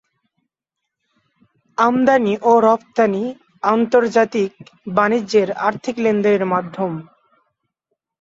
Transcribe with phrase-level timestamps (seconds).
[1.77, 3.23] আমদানি ও রফতানি
[3.73, 4.51] আন্তর্জাতিক
[4.89, 6.91] বাণিজ্যের আর্থিক লেনদেনের মাধ্যম।